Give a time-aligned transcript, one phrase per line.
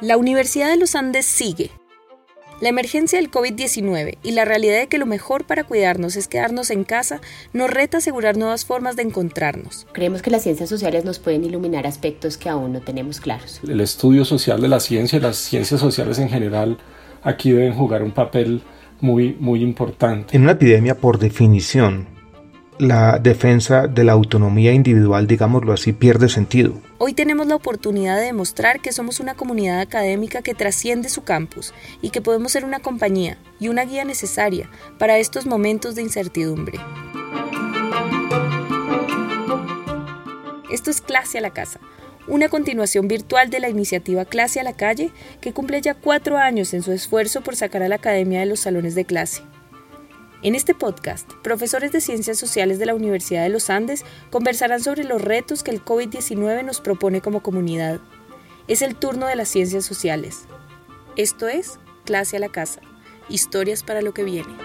[0.00, 1.70] La Universidad de los Andes sigue.
[2.62, 6.70] La emergencia del COVID-19 y la realidad de que lo mejor para cuidarnos es quedarnos
[6.70, 7.20] en casa
[7.52, 9.86] nos reta a asegurar nuevas formas de encontrarnos.
[9.92, 13.60] Creemos que las ciencias sociales nos pueden iluminar aspectos que aún no tenemos claros.
[13.62, 16.78] El estudio social de la ciencia y las ciencias sociales en general
[17.22, 18.62] aquí deben jugar un papel
[19.02, 20.34] muy, muy importante.
[20.34, 22.06] En una epidemia, por definición,
[22.80, 26.80] la defensa de la autonomía individual, digámoslo así, pierde sentido.
[26.98, 31.74] Hoy tenemos la oportunidad de demostrar que somos una comunidad académica que trasciende su campus
[32.00, 36.78] y que podemos ser una compañía y una guía necesaria para estos momentos de incertidumbre.
[40.72, 41.80] Esto es Clase a la Casa,
[42.28, 46.72] una continuación virtual de la iniciativa Clase a la Calle que cumple ya cuatro años
[46.72, 49.42] en su esfuerzo por sacar a la academia de los salones de clase.
[50.42, 55.04] En este podcast, profesores de Ciencias Sociales de la Universidad de los Andes conversarán sobre
[55.04, 58.00] los retos que el COVID-19 nos propone como comunidad.
[58.66, 60.46] Es el turno de las ciencias sociales.
[61.16, 62.80] Esto es Clase a la Casa,
[63.28, 64.56] historias para lo que viene.